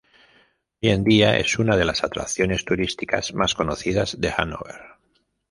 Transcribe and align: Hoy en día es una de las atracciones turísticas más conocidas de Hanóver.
Hoy 0.81 0.89
en 0.89 1.03
día 1.03 1.37
es 1.37 1.59
una 1.59 1.77
de 1.77 1.85
las 1.85 2.03
atracciones 2.03 2.65
turísticas 2.65 3.35
más 3.35 3.53
conocidas 3.53 4.19
de 4.19 4.33
Hanóver. 4.35 4.81